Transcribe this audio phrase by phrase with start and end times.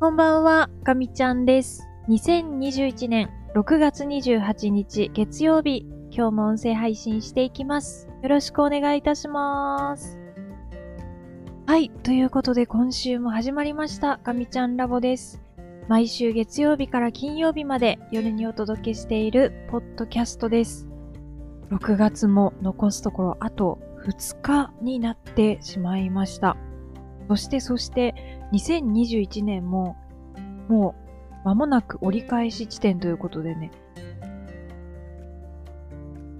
[0.00, 1.86] こんばんは、かみちゃんです。
[2.08, 8.08] 2021年6月28日月曜日、今日も音声配信していきます。
[8.22, 10.18] よろしくお願いいたします。
[11.66, 15.42] はい、ということで今週も始まりました、かみちゃんラボです。
[15.86, 20.88] 毎週月曜日から金曜日まで夜にお届けしているポッドキャストです。
[21.70, 26.56] 6月も残すところあと2日になってしまいました。
[27.28, 29.96] そしてそして2021年も
[30.68, 30.94] も
[31.44, 33.70] う間もなく折り返し地点ということでね、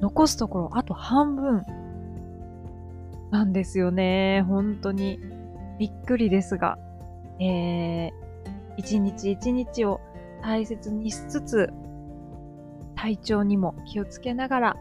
[0.01, 1.65] 残すところあと半分
[3.31, 4.43] なんですよね。
[4.47, 5.19] 本当に
[5.79, 6.79] びっくりですが、
[7.41, 8.13] えー、
[8.77, 10.01] 一日一日を
[10.43, 11.73] 大切にしつつ、
[12.97, 14.77] 体調にも気をつけながら、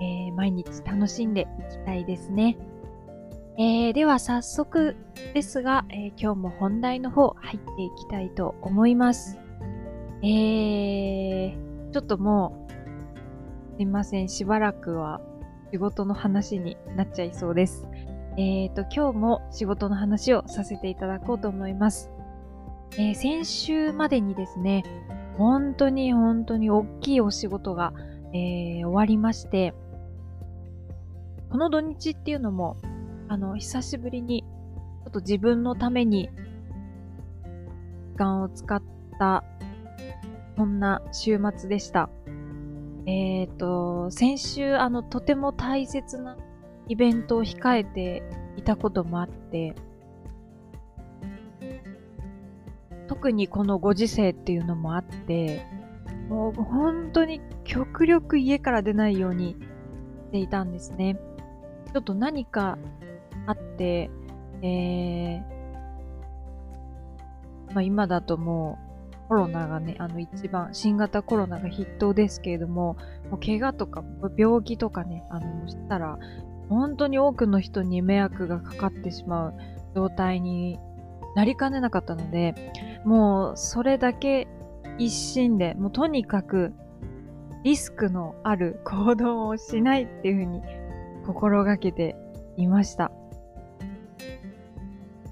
[0.00, 2.56] えー毎日楽しんでいきたいですね。
[3.58, 4.96] えーでは早速
[5.34, 9.38] ですが、えー今日も本題の方入っていきたいと思います。
[10.22, 15.20] えー、ちょっともう、すいません、しばらくは
[15.72, 17.86] 仕事の話になっちゃいそうです。
[18.36, 22.10] えーと、今日も仕事の話をさせていただこうと思います。
[22.92, 24.84] えー先週までにですね、
[25.36, 27.92] 本当に本当に大きいお仕事が、
[28.32, 29.74] えー終わりまして、
[31.50, 32.76] この土日っていうのも、
[33.30, 36.30] あの、久しぶりに、ちょっと自分のために、
[38.10, 38.82] 時間を使っ
[39.20, 39.44] た、
[40.56, 42.10] そんな週末でした。
[43.06, 46.36] えっ、と、先週、あの、とても大切な
[46.88, 48.24] イベントを控えて
[48.56, 49.76] いたこともあって、
[53.06, 55.64] 特にこのご時世っていうのもあって、
[56.28, 59.56] もう本当に極力家から出ないようにし
[60.32, 61.16] ていたんですね。
[61.92, 62.76] ちょっと何か、
[63.82, 68.78] えー、まあ今だとも
[69.14, 72.96] うコロナがね、あの一番新型コロナが筆頭ですけれども、
[73.30, 74.02] もう怪我とか
[74.36, 76.18] 病気とかね、あのしたら
[76.68, 79.54] 本当に多くの人に迷惑がかかってしまう
[79.94, 80.78] 状態に
[81.36, 82.54] なりかねなかったので、
[83.04, 84.48] もうそれだけ
[84.98, 86.72] 一心で、もうとにかく
[87.62, 90.60] リスクのある行動をしないっていうふうに
[91.24, 92.16] 心がけて
[92.56, 93.12] いました。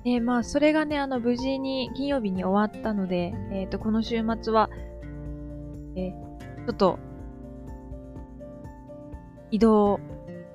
[0.08, 4.70] で、まあ、それがね、あの、無事に金曜日に終わったので、えっ、と、この週末は、
[5.96, 6.28] えー
[6.69, 6.98] ちょっと、
[9.50, 10.00] 移動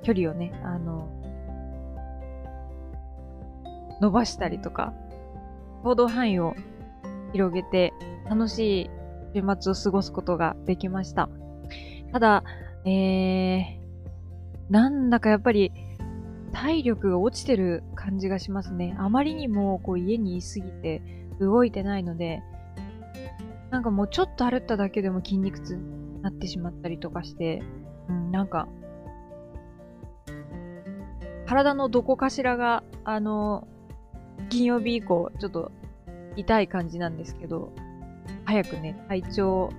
[0.03, 1.09] 距離をね、あの、
[3.99, 4.93] 伸ばしたりとか、
[5.83, 6.53] 行動範囲を
[7.31, 7.93] 広げて、
[8.29, 8.89] 楽しい
[9.33, 11.29] 週末を過ごすことができました。
[12.11, 12.43] ただ、
[12.85, 13.77] えー、
[14.69, 15.71] なんだかやっぱり
[16.53, 18.95] 体力が落ちてる感じがしますね。
[18.97, 21.01] あまりにもこう家にいすぎて
[21.39, 22.41] 動いてないので、
[23.71, 27.63] なんかもうちょっと歩っただけでも筋肉痛になってしまったりとかして、
[28.07, 28.67] うん、なんか、
[31.47, 33.67] 体のどこかしらが、あの、
[34.49, 35.71] 金曜日以降、ちょっと
[36.35, 37.73] 痛い感じなんですけど、
[38.45, 39.69] 早くね、体調、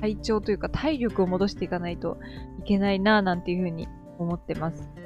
[0.00, 2.18] 体調というか体力を戻していかないと
[2.60, 3.88] いけないなぁなんていうふうに
[4.18, 5.01] 思ってます。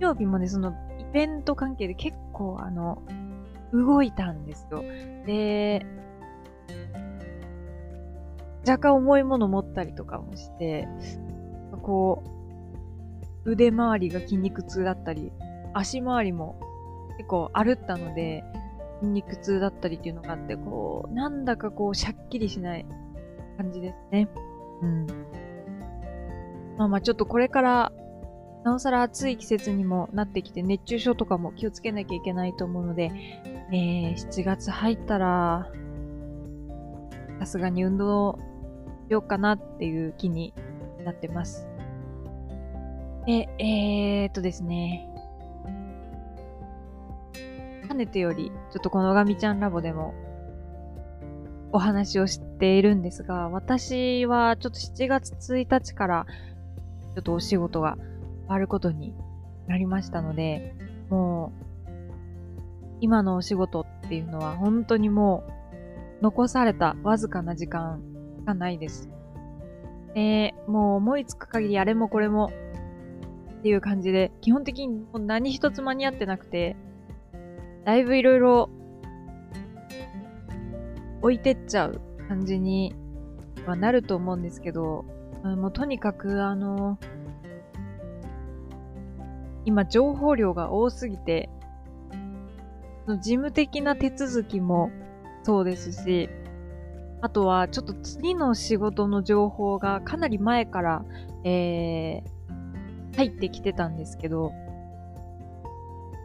[0.00, 3.02] 曜日もね、そのイベント関係で結構あの、
[3.72, 4.82] 動いたんですよ。
[5.26, 5.84] で、
[8.66, 10.88] 若干重いもの持ったりとかもして、
[11.82, 12.22] こ
[13.44, 15.32] う、腕周りが筋肉痛だったり、
[15.72, 16.58] 足周りも
[17.16, 18.44] 結構歩ったので、
[19.00, 22.86] 筋肉痛だったりっていうのがあって、こう、なんだかこう、シャッキリしない
[23.56, 24.28] 感じですね。
[24.82, 25.06] うん。
[26.76, 27.92] まあまあちょっとこれから、
[28.66, 33.12] なおさら暑い季節にもなってきて、熱中症とかも気をつけなきゃいけないと思うので、
[33.70, 35.70] えー、7月入ったら、
[37.38, 38.40] さすがに運動
[39.08, 40.52] しようかなっていう気に
[41.04, 41.68] なってます。
[43.24, 45.08] で、えーっとですね、
[47.86, 50.12] かねてより、ちょっとこのガミちゃんラボでも
[51.70, 56.26] お話をしているんですが、私はちょっと7月1日から
[57.14, 57.96] ちょっとお仕事が
[58.46, 59.14] 変わることに
[59.66, 60.74] なりましたので、
[61.10, 61.66] もう
[63.00, 65.44] 今のお仕事っていうのは本当にも
[66.20, 68.00] う残されたわずかな時間
[68.44, 69.10] がないです。
[70.14, 72.50] で、もう思いつく限りあれもこれも
[73.58, 76.76] っていう感じで、基本的にもう何一つ間に合ってなくて、
[77.84, 78.70] だいぶいろいろ
[81.20, 82.94] 置いてっちゃう感じに
[83.66, 85.04] はなると思うんですけど、
[85.44, 86.98] もうとにかくあの、
[89.66, 91.50] 今情報量が多すぎて、
[93.06, 94.90] 事務的な手続きも
[95.42, 96.30] そうですし、
[97.20, 101.04] あとはちょっと次の仕事の情報がかなり前から、
[101.44, 104.52] えー、入ってきてたんですけど、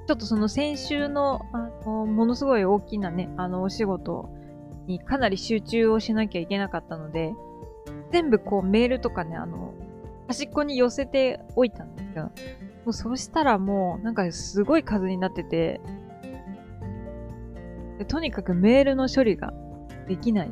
[0.07, 4.29] ちょっとその先週の、あの、ものすごい大きなね、あの、お仕事
[4.85, 7.33] にかなり集中をしなきゃいけなかったので、
[8.11, 9.73] 全部こうメールとかね、あの、
[10.27, 12.31] 端っこに寄せておいたんですよ。
[12.85, 15.81] もうそうしたらもう、なんかすごい数になってて、
[17.99, 19.53] でとにかくメールの処理が
[20.07, 20.51] できない。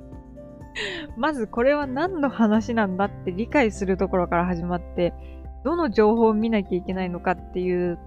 [1.16, 5.12] まずこれは何の話なんだって理解するところから始まって、
[5.64, 7.98] どの情報を見なきゃいけないのかっていう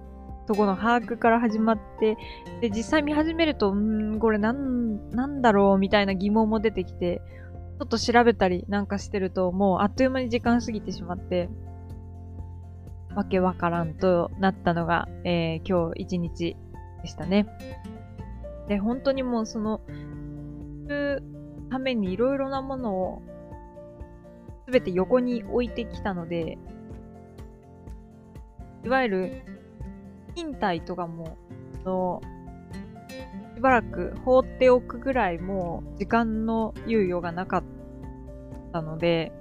[0.46, 2.16] とこの把握から始まって、
[2.60, 7.22] で、実際見始めると、んー、これなん、なんだろうみたいな疑問も出てきて、
[7.78, 11.48] ちょっと調べたりなんかしてると、もうあっという間に時間過ぎてしまって、
[13.14, 16.56] わけわからんとなったのが、えー、今日一日
[17.02, 17.46] でしたね。
[18.68, 19.80] で、本当にもうその、
[20.88, 21.22] る
[21.70, 23.22] ためにいろいろなものを
[24.66, 26.58] すべて横に置いてきたので、
[28.84, 29.42] いわゆる
[30.34, 31.36] 勤怠とかも、
[31.84, 32.20] の、
[33.54, 37.64] しばらく放っておくぐらいもう時間の猶予がなかっ
[38.72, 39.32] たので、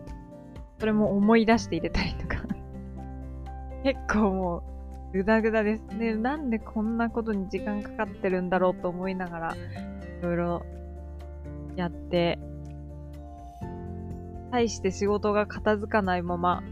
[0.79, 2.43] それも思い出して入れたりとか
[3.83, 4.63] 結構も
[5.13, 6.15] う、ぐだぐだですね。
[6.15, 10.65] なんでこんなことに時間かかってるんだろうと思いながら、いろいろ
[11.75, 12.39] やって、
[14.51, 16.63] 対して仕事が片付かないまま、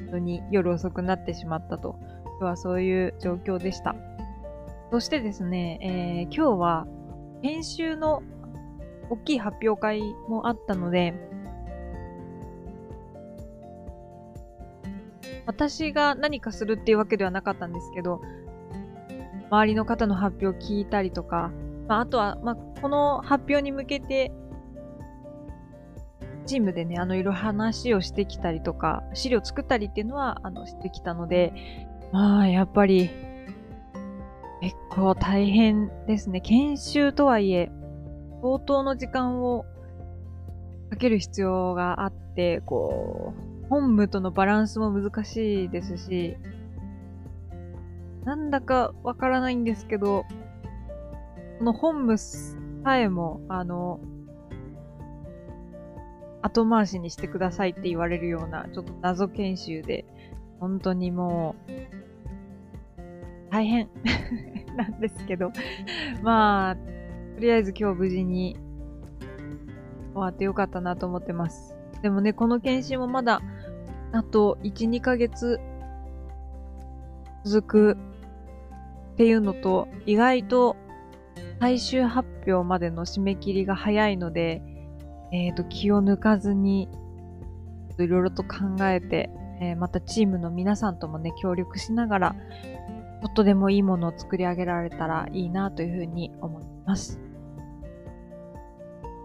[0.00, 1.96] 本当に夜遅くなってしまったと。
[2.24, 3.94] 今日はそういう状況でした。
[4.90, 6.86] そしてですね、えー、今日は
[7.42, 8.22] 編集の
[9.10, 11.14] 大きい発表会もあったので、
[15.46, 18.20] 私が何かするっていうわけではなかったんですけど、
[19.50, 21.50] 周りの方の発表を聞いたりとか、
[21.88, 24.32] まあ、あとは、まあ、この発表に向けて、
[26.46, 31.52] チームでね、あの、いろいろ話をしてきたりとか、資料作ったりっていうのは、あの、してきたので、
[32.12, 33.10] まあ、やっぱり、
[34.60, 36.40] 結構大変ですね。
[36.40, 37.70] 研修とはいえ、
[38.42, 39.64] 相当の時間を
[40.90, 46.36] かける必要があって、こう、本部とのバランスも難しいですし、
[48.24, 50.24] なんだかわからないんですけど、
[51.58, 52.54] この本部さ
[52.96, 53.98] えも、あの、
[56.40, 60.04] 後回しにしてくださいって言われるような、ちょっと謎研修で、
[60.60, 61.72] 本当にもう、
[63.50, 63.88] 大変
[64.78, 65.50] なんですけど、
[66.22, 68.56] まあ、とりあえず今日無事に
[70.12, 71.76] 終わってよかったなと思ってます。
[72.02, 73.42] でもね、この検診もまだ、
[74.14, 75.58] あと1、2ヶ月
[77.44, 77.98] 続く
[79.14, 80.76] っていうのと、意外と
[81.58, 84.62] 最終発表までの締め切りが早いので、
[85.32, 86.88] えっ、ー、と、気を抜かずに、
[87.98, 89.30] いろいろと考えて、
[89.60, 92.36] えー、またチームの皆さんともね、協力しながら、
[93.22, 97.20] ちょっとでもいいものを作り上げられたらいいなというふうに思います。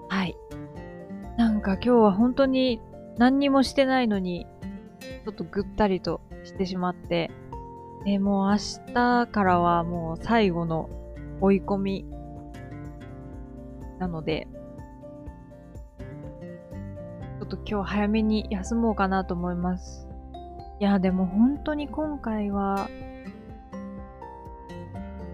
[0.07, 0.36] はい。
[1.38, 2.81] なんか今日は本当に
[3.18, 7.31] 何にもしてないのに、ょっとぐったりとしてしまって、
[8.06, 8.58] でもう明
[8.94, 10.89] 日からはもう最後の
[11.42, 12.06] 追い込み
[14.00, 14.48] なので、
[17.39, 20.08] ちょっと今日早めに休もうかなと思います。
[20.80, 22.89] いや、でも本当に今回は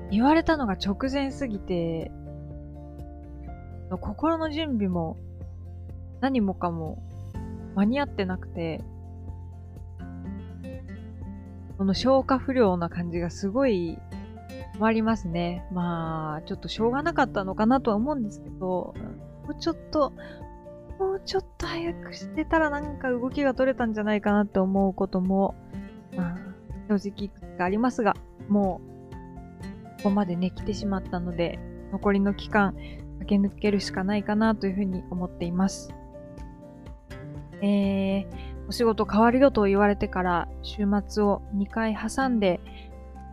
[0.10, 2.12] 言われたのが直前すぎて、
[4.02, 5.18] 心の準備も
[6.22, 6.98] 何もかも
[7.76, 8.82] 間に合ってなくて、
[11.78, 13.98] この消化不良な感じがすごい
[14.78, 15.66] 困りますね。
[15.72, 18.94] まあ、ちょっとしょうがなかったのかなとは思うんですけど、も
[19.50, 20.14] うちょっと、
[21.00, 25.56] もうちょっと早くしてたらなんか動きが取れたんじゃないかなって思うことも、
[26.16, 26.38] まあ、
[26.90, 27.30] 正直
[27.60, 28.16] ありますが、
[28.48, 28.96] もう
[30.06, 31.58] こまでね、来てしまったので、
[31.92, 32.76] 残りの期間、
[33.20, 35.92] 駆け抜けるしかないかなというふうに思っています。
[37.62, 38.28] えー、
[38.68, 42.60] お仕事変わるよと言われてから週末を2回挟んで、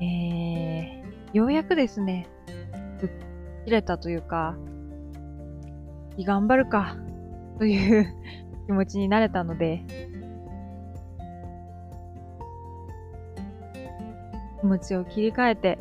[0.01, 2.29] えー、ようやくですね、
[3.01, 3.17] 吹っ
[3.65, 4.57] 切れたというか、
[6.19, 6.97] 頑張るか
[7.59, 8.15] という
[8.67, 9.83] 気持ちになれたので、
[14.61, 15.79] 気持ちを切り替えて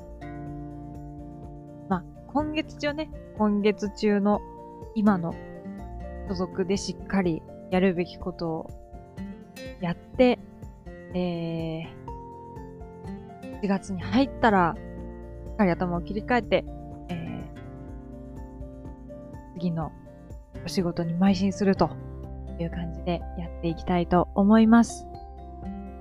[1.88, 4.40] まあ今月中ね、今月中の
[4.96, 5.36] 今の
[6.30, 8.81] 所属でしっかりやるべきことを
[9.82, 10.40] やって、
[11.14, 16.66] えー、4月に入ったら、しっかり頭を切り替えて、
[19.62, 19.92] 次の
[20.66, 21.92] お仕事に邁進すると
[22.60, 25.06] いう感じでやっていきたいと思います。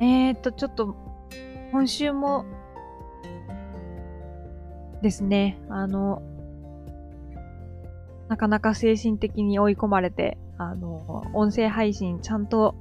[0.00, 0.96] えーっと、ちょっと、
[1.70, 2.46] 今週も
[5.02, 6.22] ですね、あの、
[8.28, 12.74] なかなか精神的に追い込まれて、あの、音声配信ちゃんと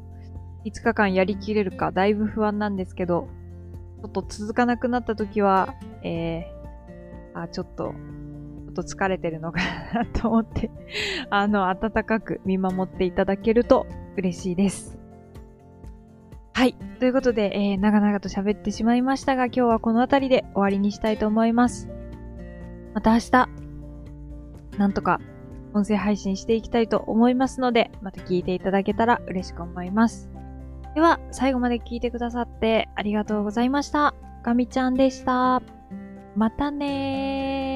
[0.66, 3.28] 5日間やりきれるかだいぶ不安なんですけど、
[4.02, 7.94] ちょっと続かなくなった時は、えー、あ、ちょっと、
[8.66, 9.60] ちょっと疲れてるのか
[9.94, 10.70] なと思って
[11.30, 13.88] あの、温かく見守っていただけると
[14.18, 15.00] 嬉しいです。
[16.54, 16.76] はい。
[17.00, 21.90] ということで、えー、長々と喋ってしまいましたが、今日はこの辺りで終わりにしたいと思います。
[22.94, 23.50] また明日、
[24.78, 25.22] なんとか
[25.74, 30.39] 音声配信していきたいと思いますので、また聞いていただけたら嬉しく思います。
[30.96, 34.14] では、最後まで聞いてくださってありがとうございました。
[34.44, 35.62] ガミちゃんでした。
[36.36, 37.69] またねー。